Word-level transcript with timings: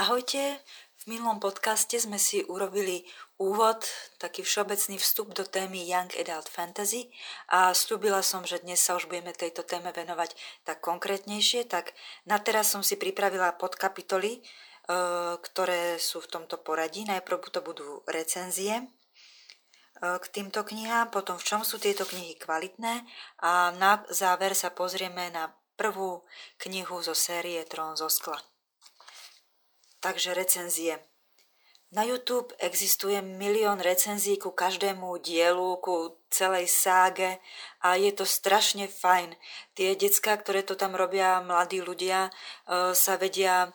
Ahojte, 0.00 0.56
v 1.04 1.12
minulom 1.12 1.44
podcaste 1.44 1.92
sme 2.00 2.16
si 2.16 2.40
urobili 2.48 3.04
úvod, 3.36 3.84
taký 4.16 4.40
všeobecný 4.40 4.96
vstup 4.96 5.36
do 5.36 5.44
témy 5.44 5.84
Young 5.84 6.08
Adult 6.16 6.48
Fantasy 6.48 7.12
a 7.52 7.76
slúbila 7.76 8.24
som, 8.24 8.40
že 8.48 8.64
dnes 8.64 8.80
sa 8.80 8.96
už 8.96 9.12
budeme 9.12 9.36
tejto 9.36 9.60
téme 9.60 9.92
venovať 9.92 10.32
tak 10.64 10.80
konkrétnejšie, 10.80 11.68
tak 11.68 11.92
na 12.24 12.40
teraz 12.40 12.72
som 12.72 12.80
si 12.80 12.96
pripravila 12.96 13.60
podkapitoly, 13.60 14.40
e, 14.40 14.42
ktoré 15.36 16.00
sú 16.00 16.24
v 16.24 16.32
tomto 16.32 16.56
poradí. 16.64 17.04
Najprv 17.04 17.52
to 17.52 17.60
budú 17.60 18.00
recenzie 18.08 18.80
e, 18.80 18.84
k 20.00 20.24
týmto 20.32 20.64
knihám, 20.64 21.12
potom 21.12 21.36
v 21.36 21.44
čom 21.44 21.60
sú 21.60 21.76
tieto 21.76 22.08
knihy 22.08 22.40
kvalitné 22.40 23.04
a 23.44 23.68
na 23.76 24.00
záver 24.08 24.56
sa 24.56 24.72
pozrieme 24.72 25.28
na 25.28 25.52
prvú 25.76 26.24
knihu 26.56 27.04
zo 27.04 27.12
série 27.12 27.60
Trón 27.68 28.00
zo 28.00 28.08
skla. 28.08 28.40
Takže 30.00 30.34
recenzie. 30.34 30.98
Na 31.90 32.06
YouTube 32.06 32.54
existuje 32.62 33.18
milión 33.18 33.82
recenzií 33.82 34.38
ku 34.38 34.54
každému 34.54 35.18
dielu, 35.18 35.76
ku 35.82 36.22
celej 36.30 36.70
ságe 36.70 37.42
a 37.82 37.98
je 37.98 38.14
to 38.14 38.22
strašne 38.22 38.86
fajn. 38.86 39.34
Tie 39.74 39.98
decka, 39.98 40.38
ktoré 40.38 40.62
to 40.62 40.78
tam 40.78 40.94
robia, 40.94 41.42
mladí 41.42 41.82
ľudia, 41.82 42.30
e, 42.30 42.94
sa 42.94 43.18
vedia 43.18 43.74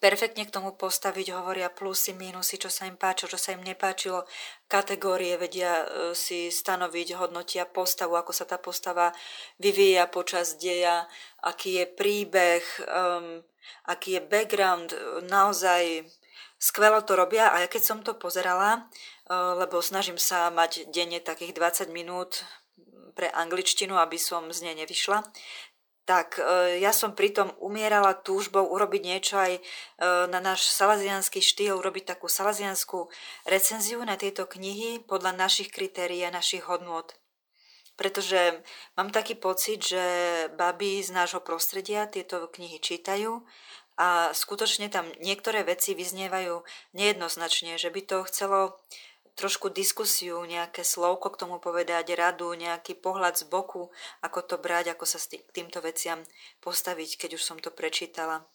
perfektne 0.00 0.48
k 0.48 0.54
tomu 0.56 0.72
postaviť, 0.80 1.36
hovoria 1.36 1.68
plusy, 1.68 2.16
mínusy, 2.16 2.56
čo 2.56 2.72
sa 2.72 2.88
im 2.88 2.96
páčilo, 2.96 3.36
čo 3.36 3.40
sa 3.40 3.52
im 3.52 3.60
nepáčilo, 3.60 4.24
kategórie 4.64 5.36
vedia 5.36 5.84
e, 5.84 5.86
si 6.16 6.48
stanoviť, 6.48 7.20
hodnotia 7.20 7.68
postavu, 7.68 8.16
ako 8.16 8.32
sa 8.32 8.48
tá 8.48 8.56
postava 8.56 9.12
vyvíja 9.60 10.08
počas 10.08 10.56
deja, 10.56 11.04
aký 11.44 11.84
je 11.84 11.84
príbeh, 11.84 12.64
um, 12.88 13.44
aký 13.86 14.18
je 14.18 14.22
background, 14.22 14.94
naozaj 15.26 16.06
skvelo 16.58 17.02
to 17.02 17.16
robia. 17.16 17.52
A 17.52 17.64
ja 17.64 17.68
keď 17.68 17.82
som 17.82 17.98
to 18.02 18.16
pozerala, 18.16 18.86
eh, 19.28 19.34
lebo 19.34 19.82
snažím 19.82 20.18
sa 20.18 20.50
mať 20.50 20.90
denne 20.90 21.20
takých 21.20 21.52
20 21.54 21.90
minút 21.92 22.44
pre 23.16 23.32
angličtinu, 23.32 23.96
aby 23.96 24.20
som 24.20 24.52
z 24.52 24.68
nej 24.68 24.76
nevyšla, 24.84 25.24
tak 26.06 26.38
eh, 26.38 26.78
ja 26.80 26.92
som 26.92 27.12
pritom 27.12 27.52
umierala 27.60 28.14
túžbou 28.14 28.66
urobiť 28.66 29.02
niečo 29.02 29.36
aj 29.40 29.52
na 30.30 30.38
náš 30.38 30.68
salazianský 30.70 31.40
štýl, 31.40 31.78
urobiť 31.78 32.16
takú 32.16 32.28
salazianskú 32.28 33.08
recenziu 33.48 34.00
na 34.04 34.20
tieto 34.20 34.46
knihy 34.46 35.02
podľa 35.04 35.32
našich 35.34 35.72
kritérií 35.72 36.22
a 36.24 36.34
našich 36.34 36.64
hodnôt 36.68 37.10
pretože 37.96 38.60
mám 38.96 39.08
taký 39.08 39.34
pocit, 39.34 39.80
že 39.82 40.04
baby 40.54 41.00
z 41.00 41.10
nášho 41.16 41.40
prostredia 41.40 42.04
tieto 42.04 42.44
knihy 42.48 42.76
čítajú 42.76 43.42
a 43.96 44.30
skutočne 44.36 44.92
tam 44.92 45.08
niektoré 45.24 45.64
veci 45.64 45.96
vyznievajú 45.96 46.60
nejednoznačne, 46.92 47.80
že 47.80 47.88
by 47.88 48.00
to 48.04 48.16
chcelo 48.28 48.76
trošku 49.36 49.68
diskusiu, 49.68 50.40
nejaké 50.48 50.80
slovko 50.80 51.28
k 51.28 51.40
tomu 51.44 51.56
povedať, 51.60 52.16
radu, 52.16 52.56
nejaký 52.56 52.96
pohľad 52.96 53.36
z 53.36 53.44
boku, 53.48 53.92
ako 54.24 54.38
to 54.44 54.56
brať, 54.56 54.96
ako 54.96 55.04
sa 55.04 55.20
k 55.20 55.44
týmto 55.52 55.84
veciam 55.84 56.24
postaviť, 56.64 57.20
keď 57.20 57.30
už 57.36 57.42
som 57.44 57.60
to 57.60 57.68
prečítala. 57.68 58.48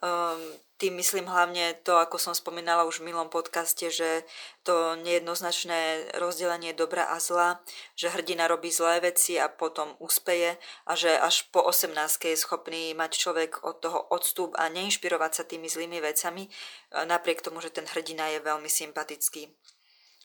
Um, 0.00 0.40
tým 0.80 0.96
myslím 0.96 1.28
hlavne 1.28 1.76
to, 1.84 2.00
ako 2.00 2.16
som 2.16 2.32
spomínala 2.32 2.88
už 2.88 3.04
v 3.04 3.12
milom 3.12 3.28
podcaste, 3.28 3.92
že 3.92 4.24
to 4.64 4.96
nejednoznačné 5.04 6.08
rozdelenie 6.16 6.72
dobra 6.72 7.04
a 7.04 7.20
zla, 7.20 7.60
že 7.92 8.08
hrdina 8.08 8.48
robí 8.48 8.72
zlé 8.72 9.04
veci 9.04 9.36
a 9.36 9.52
potom 9.52 9.92
úspeje 10.00 10.56
a 10.88 10.96
že 10.96 11.12
až 11.12 11.52
po 11.52 11.60
18 11.68 11.92
je 12.32 12.32
schopný 12.32 12.96
mať 12.96 13.12
človek 13.12 13.60
od 13.60 13.76
toho 13.84 14.00
odstup 14.08 14.56
a 14.56 14.72
neinšpirovať 14.72 15.32
sa 15.36 15.44
tými 15.44 15.68
zlými 15.68 16.00
vecami, 16.00 16.48
napriek 17.04 17.44
tomu, 17.44 17.60
že 17.60 17.76
ten 17.76 17.84
hrdina 17.84 18.32
je 18.32 18.40
veľmi 18.40 18.72
sympatický. 18.72 19.52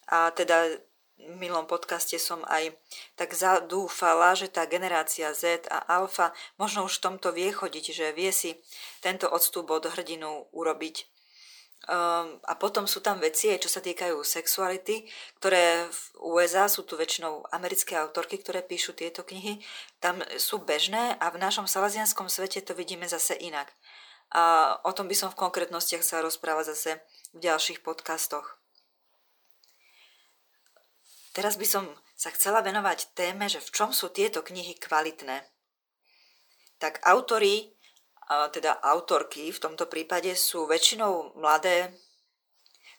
A 0.07 0.31
teda 0.31 0.71
v 1.15 1.35
milom 1.39 1.63
podcaste 1.63 2.19
som 2.19 2.43
aj 2.51 2.75
tak 3.15 3.31
zadúfala, 3.31 4.35
že 4.35 4.51
tá 4.51 4.67
generácia 4.67 5.31
Z 5.31 5.65
a 5.71 5.79
Alfa 5.87 6.35
možno 6.59 6.83
už 6.83 6.99
v 6.99 7.03
tomto 7.07 7.31
vie 7.31 7.49
chodiť, 7.55 7.85
že 7.95 8.15
vie 8.15 8.31
si 8.35 8.59
tento 8.99 9.31
odstup 9.31 9.71
od 9.71 9.87
hrdinu 9.87 10.51
urobiť. 10.51 11.07
Um, 11.85 12.41
a 12.49 12.57
potom 12.57 12.89
sú 12.89 12.97
tam 12.97 13.21
veci, 13.21 13.53
čo 13.61 13.69
sa 13.69 13.77
týkajú 13.77 14.17
sexuality, 14.25 15.05
ktoré 15.37 15.85
v 15.85 16.01
USA 16.33 16.65
sú 16.65 16.81
tu 16.81 16.97
väčšinou 16.97 17.45
americké 17.53 17.93
autorky, 17.93 18.41
ktoré 18.41 18.65
píšu 18.65 18.97
tieto 18.97 19.21
knihy. 19.21 19.61
Tam 20.01 20.17
sú 20.41 20.65
bežné 20.65 21.13
a 21.21 21.29
v 21.29 21.37
našom 21.37 21.69
salazianskom 21.69 22.25
svete 22.25 22.65
to 22.65 22.73
vidíme 22.73 23.05
zase 23.05 23.37
inak. 23.37 23.69
A 24.33 24.75
o 24.81 24.91
tom 24.97 25.05
by 25.05 25.13
som 25.13 25.29
v 25.29 25.37
konkrétnostiach 25.37 26.01
sa 26.01 26.25
rozprávať 26.25 26.73
zase 26.73 26.91
v 27.37 27.45
ďalších 27.45 27.85
podcastoch. 27.85 28.64
Teraz 31.35 31.59
by 31.59 31.67
som 31.67 31.83
sa 32.15 32.31
chcela 32.31 32.63
venovať 32.63 33.11
téme, 33.11 33.51
že 33.51 33.59
v 33.59 33.69
čom 33.75 33.91
sú 33.91 34.07
tieto 34.07 34.39
knihy 34.39 34.79
kvalitné. 34.79 35.43
Tak 36.79 37.03
autory, 37.03 37.75
teda 38.55 38.79
autorky 38.79 39.51
v 39.51 39.59
tomto 39.59 39.91
prípade 39.91 40.31
sú 40.39 40.63
väčšinou 40.63 41.35
mladé 41.35 41.91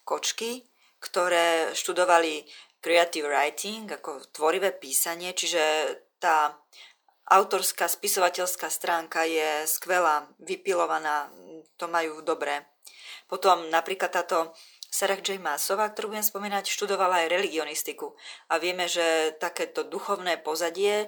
kočky, 0.04 0.68
ktoré 1.00 1.72
študovali 1.72 2.44
creative 2.84 3.24
writing, 3.24 3.88
ako 3.88 4.28
tvorivé 4.28 4.76
písanie, 4.76 5.32
čiže 5.32 5.96
tá 6.20 6.60
autorská 7.32 7.88
spisovateľská 7.88 8.68
stránka 8.68 9.24
je 9.24 9.64
skvelá, 9.64 10.28
vypilovaná, 10.44 11.32
to 11.80 11.88
majú 11.88 12.20
dobré. 12.20 12.68
Potom 13.26 13.66
napríklad 13.72 14.14
táto 14.14 14.54
Sarah 14.96 15.20
J. 15.20 15.36
Maasová, 15.36 15.92
ktorú 15.92 16.16
budem 16.16 16.24
spomínať, 16.24 16.72
študovala 16.72 17.28
aj 17.28 17.36
religionistiku. 17.36 18.16
A 18.48 18.56
vieme, 18.56 18.88
že 18.88 19.36
takéto 19.36 19.84
duchovné 19.84 20.40
pozadie 20.40 21.04
e, 21.04 21.06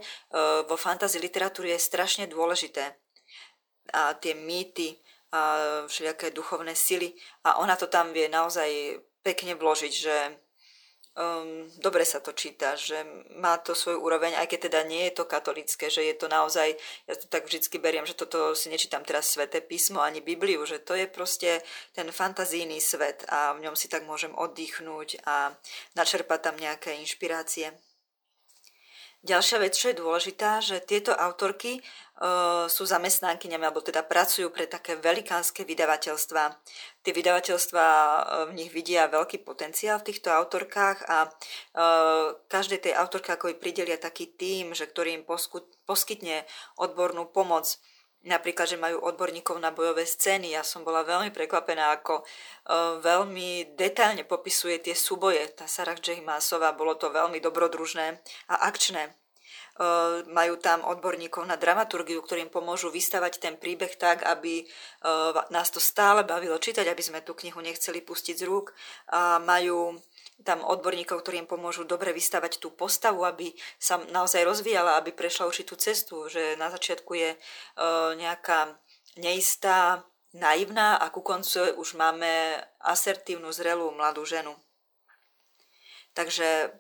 vo 0.69 0.77
fantasy 0.77 1.17
literatúre 1.17 1.73
je 1.73 1.81
strašne 1.81 2.29
dôležité. 2.29 3.01
A 3.97 4.13
tie 4.21 4.37
mýty, 4.37 5.01
a 5.33 5.41
všelijaké 5.89 6.37
duchovné 6.37 6.77
sily. 6.77 7.17
A 7.49 7.65
ona 7.65 7.81
to 7.81 7.89
tam 7.89 8.13
vie 8.13 8.29
naozaj 8.29 9.01
pekne 9.25 9.57
vložiť, 9.57 9.93
že 9.93 10.15
um, 11.19 11.67
dobre 11.83 12.07
sa 12.07 12.23
to 12.23 12.31
číta, 12.31 12.79
že 12.79 12.95
má 13.43 13.59
to 13.59 13.75
svoj 13.75 13.99
úroveň, 13.99 14.39
aj 14.39 14.47
keď 14.47 14.71
teda 14.71 14.81
nie 14.87 15.11
je 15.11 15.19
to 15.19 15.25
katolické, 15.27 15.91
že 15.91 16.07
je 16.07 16.15
to 16.15 16.31
naozaj, 16.31 16.79
ja 17.11 17.15
to 17.19 17.27
tak 17.27 17.51
vždycky 17.51 17.83
beriem, 17.83 18.07
že 18.07 18.15
toto 18.15 18.55
si 18.55 18.71
nečítam 18.71 19.03
teraz 19.03 19.35
sveté 19.35 19.59
písmo 19.59 19.99
ani 19.99 20.23
Bibliu, 20.23 20.63
že 20.63 20.79
to 20.79 20.95
je 20.95 21.11
proste 21.11 21.61
ten 21.93 22.07
fantazijný 22.15 22.79
svet 22.79 23.27
a 23.27 23.59
v 23.59 23.67
ňom 23.67 23.75
si 23.75 23.91
tak 23.91 24.07
môžem 24.07 24.31
oddychnúť 24.39 25.27
a 25.27 25.51
načerpať 25.99 26.41
tam 26.41 26.57
nejaké 26.57 26.95
inšpirácie. 27.03 27.75
Ďalšia 29.29 29.61
vec, 29.61 29.77
čo 29.77 29.93
je 29.93 30.01
dôležitá, 30.01 30.65
že 30.65 30.81
tieto 30.81 31.13
autorky 31.13 31.85
uh, 31.85 32.65
sú 32.65 32.89
zamestnankyňami, 32.89 33.61
alebo 33.61 33.85
teda 33.85 34.01
pracujú 34.01 34.49
pre 34.49 34.65
také 34.65 34.97
velikánske 34.97 35.69
vydavateľstva. 35.69 36.57
Tie 37.05 37.13
vydavateľstva 37.13 37.85
uh, 37.85 38.49
v 38.49 38.57
nich 38.57 38.73
vidia 38.73 39.05
veľký 39.13 39.45
potenciál 39.45 40.01
v 40.01 40.09
týchto 40.09 40.33
autorkách 40.33 41.05
a 41.05 41.29
uh, 41.29 42.41
každej 42.49 42.89
tej 42.89 42.97
autorke 42.97 43.29
ako 43.29 43.53
pridelia 43.61 44.01
taký 44.01 44.33
tým, 44.33 44.73
že 44.73 44.89
ktorý 44.89 45.21
im 45.21 45.29
poskytne 45.85 46.49
odbornú 46.81 47.29
pomoc 47.29 47.77
Napríklad, 48.27 48.67
že 48.67 48.83
majú 48.83 48.99
odborníkov 48.99 49.63
na 49.63 49.71
bojové 49.71 50.03
scény. 50.03 50.51
Ja 50.51 50.67
som 50.67 50.83
bola 50.83 51.07
veľmi 51.07 51.31
prekvapená, 51.31 51.95
ako 51.95 52.27
uh, 52.27 52.99
veľmi 52.99 53.79
detailne 53.79 54.27
popisuje 54.27 54.83
tie 54.83 54.99
súboje. 54.99 55.47
Tá 55.55 55.71
Sarah 55.71 55.95
J. 55.95 56.19
Maasová, 56.27 56.75
bolo 56.75 56.99
to 56.99 57.15
veľmi 57.15 57.39
dobrodružné 57.39 58.19
a 58.51 58.55
akčné. 58.67 59.15
Uh, 59.79 60.27
majú 60.27 60.59
tam 60.59 60.83
odborníkov 60.83 61.47
na 61.47 61.55
dramaturgiu, 61.55 62.19
ktorým 62.19 62.51
pomôžu 62.51 62.91
vystavať 62.91 63.39
ten 63.39 63.55
príbeh 63.55 63.95
tak, 63.95 64.27
aby 64.27 64.67
uh, 64.67 65.39
nás 65.55 65.71
to 65.71 65.79
stále 65.79 66.27
bavilo 66.27 66.59
čítať, 66.59 66.83
aby 66.91 66.99
sme 66.99 67.23
tú 67.23 67.39
knihu 67.39 67.63
nechceli 67.63 68.03
pustiť 68.03 68.43
z 68.43 68.45
rúk. 68.51 68.75
A 69.15 69.39
majú 69.39 70.03
tam 70.47 70.63
odborníkov, 70.63 71.23
ktorí 71.23 71.43
im 71.43 71.51
pomôžu 71.51 71.83
dobre 71.83 72.15
vystavať 72.15 72.63
tú 72.63 72.71
postavu, 72.71 73.27
aby 73.27 73.51
sa 73.79 73.99
naozaj 74.15 74.47
rozvíjala, 74.47 74.95
aby 74.99 75.11
prešla 75.11 75.51
určitú 75.51 75.75
cestu, 75.75 76.31
že 76.31 76.55
na 76.55 76.71
začiatku 76.71 77.11
je 77.15 77.31
e, 77.35 77.39
nejaká 78.15 78.79
neistá, 79.19 80.07
naivná 80.31 80.95
a 80.97 81.11
ku 81.11 81.27
koncu 81.27 81.75
už 81.75 81.99
máme 81.99 82.63
asertívnu, 82.79 83.51
zrelú 83.51 83.91
mladú 83.91 84.23
ženu. 84.23 84.55
Takže 86.15 86.71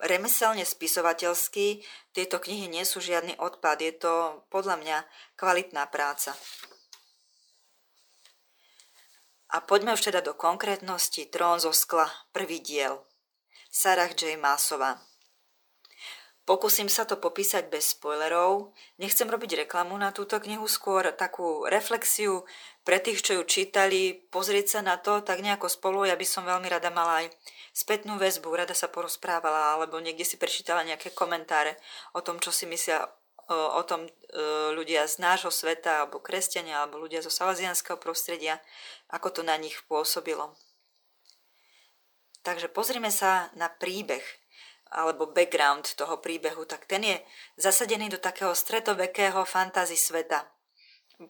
remeselne 0.00 0.64
spisovateľsky 0.64 1.84
tieto 2.12 2.36
knihy 2.40 2.68
nie 2.68 2.84
sú 2.84 3.00
žiadny 3.00 3.36
odpad, 3.40 3.80
je 3.80 3.92
to 3.96 4.14
podľa 4.52 4.76
mňa 4.80 4.98
kvalitná 5.36 5.88
práca. 5.88 6.36
A 9.54 9.62
poďme 9.62 9.94
už 9.94 10.10
teda 10.10 10.20
do 10.20 10.34
konkrétnosti. 10.34 11.30
Trón 11.30 11.62
zo 11.62 11.70
skla, 11.70 12.10
prvý 12.34 12.58
diel. 12.58 12.98
Sarah 13.70 14.10
J. 14.10 14.34
Másová. 14.36 14.98
Pokúsim 16.46 16.86
sa 16.86 17.02
to 17.02 17.18
popísať 17.18 17.66
bez 17.66 17.98
spoilerov. 17.98 18.70
Nechcem 19.02 19.26
robiť 19.26 19.66
reklamu 19.66 19.98
na 19.98 20.14
túto 20.14 20.38
knihu, 20.38 20.70
skôr 20.70 21.10
takú 21.18 21.66
reflexiu 21.66 22.46
pre 22.86 23.02
tých, 23.02 23.18
čo 23.26 23.32
ju 23.34 23.42
čítali, 23.42 24.14
pozrieť 24.30 24.78
sa 24.78 24.80
na 24.86 24.94
to 24.94 25.26
tak 25.26 25.42
nejako 25.42 25.66
spolu. 25.66 26.06
Ja 26.06 26.14
by 26.14 26.22
som 26.22 26.46
veľmi 26.46 26.70
rada 26.70 26.94
mala 26.94 27.26
aj 27.26 27.34
spätnú 27.74 28.14
väzbu, 28.14 28.46
rada 28.54 28.78
sa 28.78 28.86
porozprávala, 28.86 29.74
alebo 29.74 29.98
niekde 29.98 30.22
si 30.22 30.38
prečítala 30.38 30.86
nejaké 30.86 31.10
komentáre 31.10 31.82
o 32.14 32.22
tom, 32.22 32.38
čo 32.38 32.54
si 32.54 32.62
myslia 32.70 33.10
o 33.50 33.82
tom 33.82 34.06
e, 34.06 34.10
ľudia 34.70 35.06
z 35.10 35.18
nášho 35.18 35.50
sveta, 35.50 36.06
alebo 36.06 36.22
kresťania, 36.22 36.82
alebo 36.82 37.02
ľudia 37.02 37.26
zo 37.26 37.30
salazianského 37.30 37.98
prostredia, 37.98 38.62
ako 39.10 39.34
to 39.34 39.42
na 39.42 39.58
nich 39.58 39.74
pôsobilo. 39.90 40.54
Takže 42.46 42.70
pozrime 42.70 43.10
sa 43.10 43.50
na 43.58 43.66
príbeh 43.66 44.22
alebo 44.90 45.26
background 45.30 45.98
toho 45.98 46.22
príbehu, 46.22 46.64
tak 46.64 46.86
ten 46.86 47.02
je 47.02 47.16
zasadený 47.58 48.12
do 48.12 48.18
takého 48.22 48.54
stredovekého 48.54 49.42
fantasy 49.42 49.98
sveta. 49.98 50.46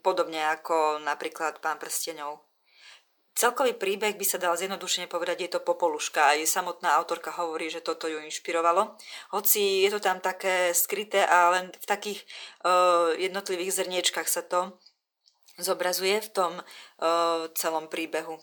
Podobne 0.02 0.42
ako 0.50 0.98
napríklad 1.00 1.62
Pán 1.62 1.78
prstenov. 1.78 2.46
Celkový 3.36 3.76
príbeh 3.76 4.16
by 4.16 4.24
sa 4.24 4.40
dal 4.40 4.56
zjednodušene 4.56 5.12
povedať, 5.12 5.44
je 5.44 5.50
to 5.52 5.60
popoluška. 5.60 6.32
Aj 6.32 6.40
samotná 6.48 6.96
autorka 6.96 7.28
hovorí, 7.36 7.68
že 7.68 7.84
toto 7.84 8.08
ju 8.08 8.16
inšpirovalo. 8.24 8.96
Hoci 9.36 9.84
je 9.84 9.92
to 9.92 10.00
tam 10.00 10.24
také 10.24 10.72
skryté 10.72 11.20
a 11.20 11.52
len 11.52 11.68
v 11.68 11.84
takých 11.84 12.24
uh, 12.64 13.12
jednotlivých 13.20 13.76
zrniečkách 13.76 14.24
sa 14.24 14.40
to 14.40 14.80
zobrazuje 15.60 16.16
v 16.24 16.32
tom 16.32 16.52
uh, 16.56 17.52
celom 17.52 17.92
príbehu. 17.92 18.40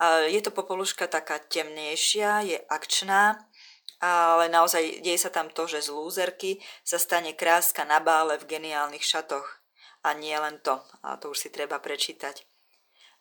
Uh, 0.00 0.24
je 0.32 0.40
to 0.40 0.48
popoluška 0.48 1.12
taká 1.12 1.36
temnejšia, 1.36 2.40
je 2.48 2.58
akčná, 2.72 3.36
ale 4.02 4.50
naozaj 4.50 4.98
deje 5.06 5.18
sa 5.22 5.30
tam 5.30 5.46
to, 5.46 5.70
že 5.70 5.86
z 5.86 5.94
lúzerky 5.94 6.58
sa 6.82 6.98
stane 6.98 7.38
kráska 7.38 7.86
na 7.86 8.02
bále 8.02 8.34
v 8.42 8.58
geniálnych 8.58 9.06
šatoch. 9.06 9.62
A 10.02 10.18
nie 10.18 10.34
len 10.34 10.58
to, 10.58 10.82
a 11.06 11.14
to 11.14 11.30
už 11.30 11.46
si 11.46 11.48
treba 11.54 11.78
prečítať. 11.78 12.42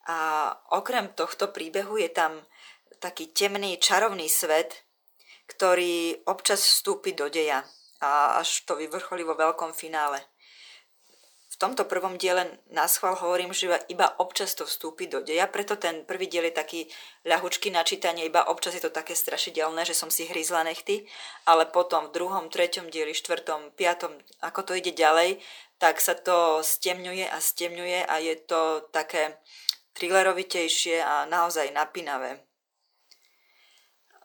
A 0.09 0.49
okrem 0.73 1.13
tohto 1.13 1.53
príbehu 1.53 2.01
je 2.01 2.09
tam 2.09 2.41
taký 2.97 3.29
temný, 3.29 3.77
čarovný 3.77 4.25
svet, 4.25 4.81
ktorý 5.45 6.25
občas 6.25 6.65
vstúpi 6.65 7.13
do 7.13 7.29
deja 7.29 7.61
a 8.01 8.41
až 8.41 8.65
to 8.65 8.73
vyvrcholí 8.81 9.21
vo 9.21 9.37
veľkom 9.37 9.77
finále. 9.77 10.30
Tomto 11.61 11.85
prvom 11.85 12.17
diele 12.17 12.57
na 12.73 12.89
schvál 12.89 13.13
hovorím, 13.13 13.53
že 13.53 13.69
iba 13.85 14.09
občas 14.17 14.57
to 14.57 14.65
vstúpi 14.65 15.05
do 15.05 15.21
deja, 15.21 15.45
preto 15.45 15.77
ten 15.77 16.01
prvý 16.09 16.25
diel 16.25 16.49
je 16.49 16.57
taký 16.57 16.81
ľahučký 17.21 17.69
na 17.69 17.85
čítanie, 17.85 18.25
iba 18.25 18.49
občas 18.49 18.73
je 18.73 18.81
to 18.81 18.89
také 18.89 19.13
strašidelné, 19.13 19.85
že 19.85 19.93
som 19.93 20.09
si 20.09 20.25
hryzla 20.25 20.65
nechty, 20.65 21.05
ale 21.45 21.69
potom 21.69 22.09
v 22.09 22.17
druhom, 22.17 22.49
treťom 22.49 22.89
dieli, 22.89 23.13
štvrtom, 23.13 23.77
piatom, 23.77 24.09
ako 24.41 24.73
to 24.73 24.73
ide 24.73 24.97
ďalej, 24.97 25.37
tak 25.77 26.01
sa 26.01 26.17
to 26.17 26.65
stemňuje 26.65 27.29
a 27.29 27.37
stemňuje 27.37 28.09
a 28.09 28.15
je 28.17 28.41
to 28.41 28.89
také 28.89 29.37
thrillerovitejšie 29.93 30.97
a 30.97 31.29
naozaj 31.29 31.69
napínavé. 31.77 32.41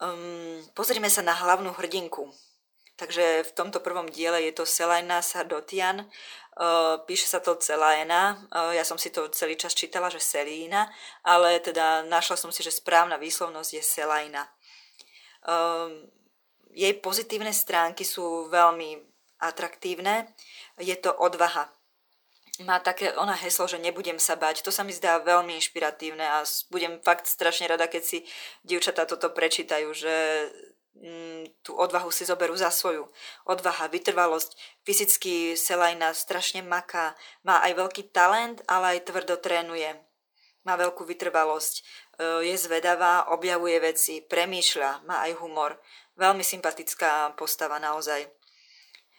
Um, 0.00 0.64
pozrime 0.72 1.12
sa 1.12 1.20
na 1.20 1.36
hlavnú 1.36 1.76
hrdinku. 1.76 2.32
Takže 2.96 3.44
v 3.44 3.52
tomto 3.52 3.84
prvom 3.84 4.08
diele 4.08 4.40
je 4.48 4.52
to 4.56 4.64
Selajna 4.64 5.20
Sardotian, 5.20 6.08
píše 7.04 7.28
sa 7.28 7.44
to 7.44 7.60
Celajna, 7.60 8.48
uh, 8.48 8.72
ja 8.72 8.81
som 8.81 8.96
si 8.96 9.12
to 9.12 9.28
celý 9.28 9.60
čas 9.60 9.76
čítala, 9.76 10.08
že 10.08 10.25
Selína, 10.25 10.88
ale 11.20 11.60
teda 11.60 12.08
našla 12.08 12.40
som 12.40 12.48
si, 12.48 12.64
že 12.64 12.72
správna 12.72 13.20
výslovnosť 13.20 13.70
je 13.76 13.82
Selajna. 13.84 14.48
Um, 15.44 16.08
jej 16.72 16.96
pozitívne 16.96 17.52
stránky 17.52 18.08
sú 18.08 18.48
veľmi 18.48 19.04
atraktívne, 19.44 20.32
je 20.81 20.96
to 20.96 21.12
odvaha 21.12 21.69
má 22.64 22.81
také 22.81 23.12
ona 23.20 23.37
heslo, 23.37 23.69
že 23.69 23.76
nebudem 23.76 24.16
sa 24.16 24.32
bať. 24.32 24.64
To 24.64 24.72
sa 24.72 24.81
mi 24.81 24.88
zdá 24.88 25.20
veľmi 25.20 25.52
inšpiratívne 25.60 26.25
a 26.25 26.40
budem 26.72 26.96
fakt 27.04 27.28
strašne 27.28 27.69
rada, 27.69 27.84
keď 27.84 28.00
si 28.00 28.19
dievčatá 28.64 29.04
toto 29.04 29.28
prečítajú, 29.28 29.92
že 29.92 30.14
tú 31.62 31.76
odvahu 31.76 32.08
si 32.08 32.25
zoberú 32.25 32.56
za 32.56 32.72
svoju. 32.72 33.08
Odvaha, 33.44 33.90
vytrvalosť, 33.93 34.56
fyzicky 34.82 35.54
Selajna 35.54 36.16
strašne 36.16 36.64
maká, 36.64 37.14
má 37.44 37.60
aj 37.62 37.76
veľký 37.76 38.02
talent, 38.10 38.64
ale 38.66 38.98
aj 38.98 39.10
tvrdo 39.12 39.37
trénuje. 39.37 39.93
Má 40.66 40.75
veľkú 40.75 41.06
vytrvalosť, 41.06 41.75
e, 41.78 41.82
je 42.50 42.56
zvedavá, 42.58 43.31
objavuje 43.31 43.78
veci, 43.78 44.19
premýšľa, 44.19 45.06
má 45.06 45.22
aj 45.31 45.38
humor. 45.38 45.78
Veľmi 46.19 46.43
sympatická 46.43 47.37
postava 47.38 47.78
naozaj. 47.78 48.26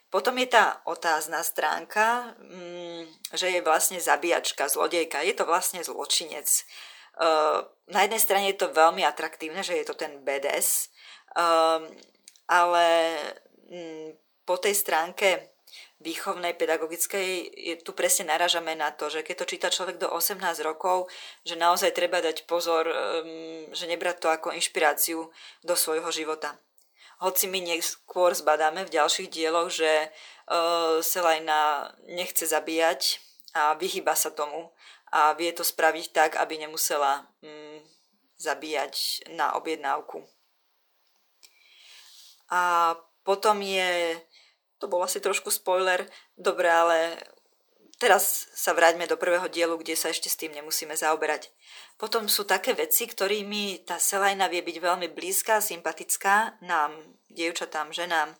Potom 0.07 0.35
je 0.39 0.47
tá 0.47 0.79
otázna 0.87 1.43
stránka, 1.43 2.35
mm, 2.39 3.31
že 3.35 3.47
je 3.51 3.61
vlastne 3.63 3.99
zabíjačka, 3.99 4.71
zlodejka. 4.71 5.23
Je 5.23 5.35
to 5.35 5.43
vlastne 5.43 5.83
zločinec. 5.83 6.47
Uh, 7.17 7.65
na 7.91 8.05
jednej 8.05 8.21
strane 8.21 8.45
je 8.53 8.61
to 8.61 8.71
veľmi 8.71 9.03
atraktívne, 9.03 9.65
že 9.65 9.73
je 9.73 9.85
to 9.89 9.97
ten 9.97 10.21
BDS, 10.21 10.93
um, 11.37 11.85
ale 12.49 12.87
mm, 13.69 14.09
po 14.43 14.57
tej 14.57 14.73
stránke 14.73 15.53
výchovnej, 16.01 16.57
pedagogickej, 16.57 17.29
je, 17.53 17.75
tu 17.81 17.93
presne 17.93 18.29
naražame 18.33 18.73
na 18.73 18.89
to, 18.93 19.09
že 19.09 19.21
keď 19.21 19.35
to 19.43 19.49
číta 19.49 19.67
človek 19.69 20.01
do 20.01 20.09
18 20.09 20.41
rokov, 20.65 21.09
že 21.45 21.57
naozaj 21.57 21.93
treba 21.93 22.17
dať 22.19 22.49
pozor, 22.49 22.89
um, 22.89 23.69
že 23.69 23.85
nebrať 23.85 24.17
to 24.17 24.27
ako 24.33 24.57
inšpiráciu 24.57 25.29
do 25.61 25.75
svojho 25.77 26.09
života 26.09 26.57
hoci 27.17 27.49
my 27.49 27.59
neskôr 27.61 28.33
zbadáme 28.33 28.85
v 28.85 28.93
ďalších 28.93 29.29
dieloch, 29.29 29.73
že 29.73 30.09
uh, 30.09 31.01
Selajna 31.01 31.91
nechce 32.13 32.45
zabíjať 32.45 33.19
a 33.57 33.73
vyhyba 33.73 34.13
sa 34.13 34.29
tomu 34.29 34.69
a 35.09 35.33
vie 35.33 35.49
to 35.53 35.65
spraviť 35.65 36.13
tak, 36.13 36.31
aby 36.37 36.61
nemusela 36.61 37.25
um, 37.41 37.81
zabíjať 38.37 39.25
na 39.33 39.57
objednávku. 39.57 40.21
A 42.51 42.93
potom 43.27 43.59
je, 43.59 44.15
to 44.79 44.87
bol 44.87 45.03
asi 45.03 45.19
trošku 45.19 45.51
spoiler, 45.51 46.07
dobre, 46.39 46.71
ale 46.71 47.19
teraz 47.99 48.47
sa 48.55 48.71
vráťme 48.71 49.09
do 49.09 49.17
prvého 49.19 49.49
dielu, 49.49 49.75
kde 49.77 49.97
sa 49.97 50.13
ešte 50.13 50.29
s 50.29 50.39
tým 50.39 50.53
nemusíme 50.53 50.95
zaoberať. 50.95 51.51
Potom 51.97 52.29
sú 52.29 52.45
také 52.45 52.77
veci, 52.77 53.09
ktorými 53.09 53.83
tá 53.83 53.97
Selajna 53.97 54.47
vie 54.47 54.61
byť 54.61 54.77
veľmi 54.79 55.07
blízka, 55.11 55.59
sympatická 55.59 56.61
nám, 56.61 56.93
dievčatám, 57.27 57.89
ženám. 57.91 58.37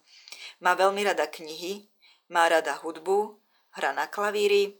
Má 0.61 0.71
veľmi 0.77 1.03
rada 1.03 1.25
knihy, 1.27 1.89
má 2.29 2.47
rada 2.49 2.77
hudbu, 2.79 3.37
hra 3.77 3.93
na 3.93 4.05
klavíri, 4.07 4.77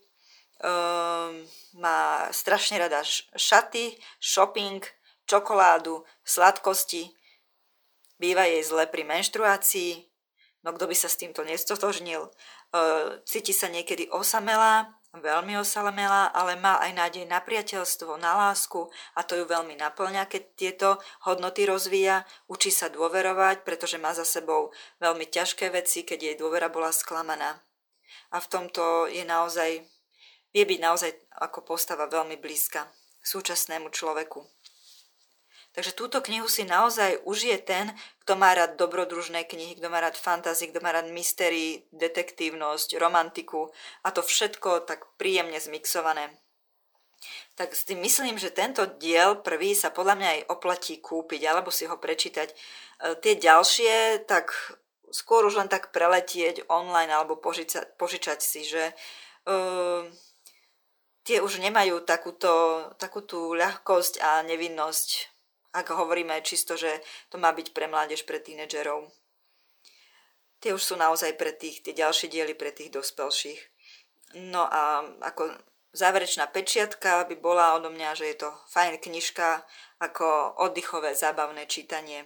um, 0.61 1.45
má 1.77 2.29
strašne 2.33 2.77
rada 2.81 3.01
šaty, 3.35 3.97
shopping, 4.21 4.81
čokoládu, 5.25 6.05
sladkosti. 6.25 7.16
Býva 8.17 8.49
jej 8.49 8.65
zle 8.65 8.89
pri 8.89 9.05
menštruácii, 9.05 10.09
no 10.65 10.73
kto 10.73 10.89
by 10.89 10.95
sa 10.97 11.09
s 11.09 11.21
týmto 11.21 11.45
nestotožnil. 11.45 12.33
Uh, 12.73 13.21
cíti 13.23 13.53
sa 13.53 13.69
niekedy 13.69 14.09
osamelá, 14.09 14.97
veľmi 15.15 15.57
osamelá, 15.57 16.29
ale 16.33 16.57
má 16.59 16.77
aj 16.81 16.91
nádej 16.93 17.25
na 17.25 17.41
priateľstvo, 17.41 18.17
na 18.19 18.37
lásku 18.37 18.89
a 19.17 19.23
to 19.25 19.37
ju 19.37 19.45
veľmi 19.45 19.77
naplňa, 19.77 20.29
keď 20.29 20.43
tieto 20.57 20.89
hodnoty 21.25 21.65
rozvíja. 21.65 22.25
Učí 22.49 22.69
sa 22.69 22.89
dôverovať, 22.89 23.65
pretože 23.65 23.97
má 23.97 24.13
za 24.13 24.25
sebou 24.25 24.73
veľmi 25.01 25.25
ťažké 25.29 25.69
veci, 25.73 26.05
keď 26.05 26.19
jej 26.33 26.35
dôvera 26.37 26.69
bola 26.69 26.93
sklamaná. 26.93 27.61
A 28.33 28.37
v 28.43 28.47
tomto 28.49 29.07
je 29.07 29.23
naozaj, 29.23 29.85
vie 30.51 30.63
byť 30.65 30.79
naozaj 30.81 31.11
ako 31.37 31.63
postava 31.63 32.09
veľmi 32.09 32.35
blízka 32.37 32.89
súčasnému 33.23 33.91
človeku. 33.91 34.43
Takže 35.77 35.93
túto 35.93 36.25
knihu 36.25 36.49
si 36.49 36.65
naozaj 36.65 37.21
užije 37.21 37.61
ten, 37.61 37.93
kto 38.25 38.33
má 38.33 38.57
rád 38.57 38.81
dobrodružné 38.81 39.45
knihy, 39.45 39.77
kto 39.77 39.93
má 39.93 40.01
rád 40.01 40.17
fantasy, 40.17 40.73
kto 40.73 40.81
má 40.81 40.89
rád 40.89 41.13
mystery, 41.13 41.85
detektívnosť, 41.93 42.97
romantiku 42.97 43.69
a 44.01 44.09
to 44.09 44.25
všetko 44.25 44.89
tak 44.89 45.05
príjemne 45.21 45.61
zmixované. 45.61 46.33
Tak 47.53 47.77
si 47.77 47.93
myslím, 47.93 48.41
že 48.41 48.49
tento 48.49 48.89
diel 48.97 49.37
prvý 49.45 49.77
sa 49.77 49.93
podľa 49.93 50.17
mňa 50.17 50.29
aj 50.33 50.41
oplatí 50.49 50.97
kúpiť 50.97 51.45
alebo 51.45 51.69
si 51.69 51.85
ho 51.85 52.01
prečítať. 52.01 52.49
E, 52.49 52.55
tie 53.21 53.37
ďalšie, 53.37 54.25
tak 54.25 54.57
skôr 55.13 55.45
už 55.45 55.61
len 55.61 55.69
tak 55.69 55.93
preletieť 55.93 56.73
online 56.73 57.13
alebo 57.13 57.37
požičať, 57.37 58.01
požičať 58.01 58.39
si, 58.41 58.65
že 58.65 58.97
uh, 59.47 60.03
tie 61.23 61.39
už 61.39 61.63
nemajú 61.63 62.03
takúto, 62.03 62.83
takú 62.99 63.23
tú 63.23 63.55
ľahkosť 63.55 64.19
a 64.19 64.43
nevinnosť 64.43 65.36
ak 65.77 65.93
hovoríme 65.93 66.33
čisto, 66.41 66.73
že 66.73 66.89
to 67.29 67.37
má 67.37 67.53
byť 67.53 67.69
pre 67.69 67.85
mládež, 67.85 68.25
pre 68.25 68.41
tínedžerov. 68.41 69.13
Tie 70.57 70.73
už 70.73 70.81
sú 70.81 70.95
naozaj 70.97 71.37
pre 71.37 71.53
tých, 71.53 71.85
tie 71.85 71.93
ďalšie 71.93 72.33
diely 72.33 72.57
pre 72.57 72.73
tých 72.73 72.89
dospelších. 72.89 73.61
No 74.41 74.65
a 74.65 75.05
ako 75.21 75.53
záverečná 75.93 76.49
pečiatka 76.49 77.29
by 77.29 77.37
bola 77.37 77.77
odo 77.77 77.93
mňa, 77.93 78.17
že 78.17 78.25
je 78.33 78.35
to 78.41 78.49
fajn 78.73 78.97
knižka 78.97 79.61
ako 80.01 80.57
oddychové, 80.57 81.13
zábavné 81.13 81.69
čítanie. 81.69 82.25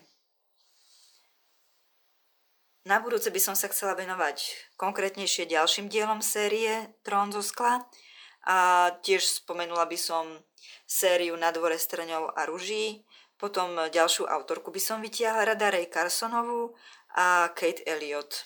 Na 2.82 2.98
budúce 2.98 3.30
by 3.30 3.38
som 3.38 3.54
sa 3.54 3.70
chcela 3.70 3.94
venovať 3.94 4.42
konkrétnejšie 4.74 5.46
ďalším 5.46 5.86
dielom 5.86 6.24
série 6.26 6.90
Trón 7.06 7.30
zo 7.30 7.46
skla 7.46 7.86
a 8.42 8.90
tiež 9.06 9.22
spomenula 9.46 9.86
by 9.86 9.98
som 10.02 10.26
sériu 10.90 11.38
Na 11.38 11.54
dvore 11.54 11.78
strňov 11.78 12.34
a 12.34 12.50
ruží, 12.50 13.06
potom 13.42 13.90
ďalšiu 13.90 14.30
autorku 14.30 14.70
by 14.70 14.78
som 14.78 15.02
vytiahla 15.02 15.58
rada 15.58 15.74
Ray 15.74 15.90
Carsonovú 15.90 16.78
a 17.18 17.50
Kate 17.58 17.82
Elliot. 17.90 18.46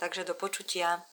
Takže 0.00 0.24
do 0.24 0.32
počutia. 0.32 1.04